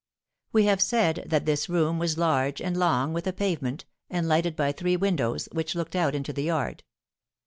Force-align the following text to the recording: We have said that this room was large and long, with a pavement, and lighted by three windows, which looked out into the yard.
We 0.51 0.65
have 0.65 0.81
said 0.81 1.25
that 1.27 1.45
this 1.45 1.69
room 1.69 1.99
was 1.99 2.17
large 2.17 2.59
and 2.59 2.75
long, 2.75 3.13
with 3.13 3.27
a 3.27 3.33
pavement, 3.33 3.85
and 4.09 4.27
lighted 4.27 4.55
by 4.55 4.71
three 4.71 4.95
windows, 4.97 5.47
which 5.51 5.75
looked 5.75 5.95
out 5.95 6.15
into 6.15 6.33
the 6.33 6.41
yard. 6.45 6.81